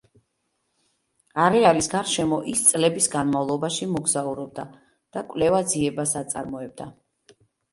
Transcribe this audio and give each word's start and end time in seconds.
არეალის 1.43 1.89
გარშემო 1.91 2.39
ის 2.53 2.63
წლების 2.69 3.09
განმავლობაში 3.17 3.89
მოგზაურობდა 3.93 4.67
და 5.19 5.25
კვლევა-ძიებას 5.35 6.17
აწარმოებდა. 6.25 6.91